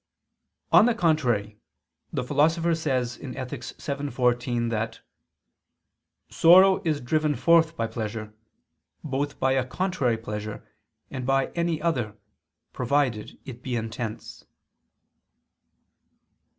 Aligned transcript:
On 0.71 0.87
the 0.87 0.95
contrary, 0.95 1.59
The 2.11 2.23
Philosopher 2.23 2.73
says 2.73 3.19
(Ethic. 3.21 3.63
vii, 3.63 4.09
14) 4.09 4.69
that 4.69 5.01
"sorrow 6.27 6.81
is 6.83 6.99
driven 7.01 7.35
forth 7.35 7.77
by 7.77 7.85
pleasure, 7.85 8.33
both 9.03 9.39
by 9.39 9.51
a 9.51 9.63
contrary 9.63 10.17
pleasure 10.17 10.67
and 11.11 11.23
by 11.23 11.51
any 11.51 11.79
other, 11.79 12.17
provided 12.73 13.37
it 13.45 13.61
be 13.61 13.75
intense." 13.75 14.43